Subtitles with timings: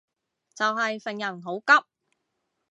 [0.55, 1.63] 就係份人好急